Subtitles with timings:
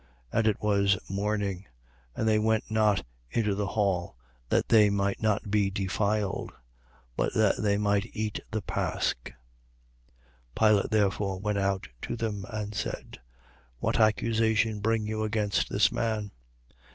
[0.31, 1.67] And it was morning:
[2.15, 4.17] and they went not into the hall,
[4.49, 6.51] that they might not be defiled,
[7.15, 9.13] but that they might eat the pasch.
[9.25, 9.31] 18:29.
[10.57, 13.19] Pilate therefore went out to them, and said:
[13.77, 16.31] What accusation bring you against this man?